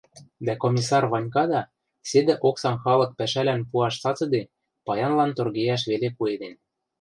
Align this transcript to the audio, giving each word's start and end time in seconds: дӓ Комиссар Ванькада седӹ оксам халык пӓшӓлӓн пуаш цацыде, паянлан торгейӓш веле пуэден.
дӓ 0.45 0.53
Комиссар 0.63 1.03
Ванькада 1.11 1.61
седӹ 2.09 2.33
оксам 2.47 2.75
халык 2.83 3.11
пӓшӓлӓн 3.17 3.61
пуаш 3.69 3.95
цацыде, 4.01 4.41
паянлан 4.85 5.31
торгейӓш 5.37 5.81
веле 5.91 6.09
пуэден. 6.17 6.53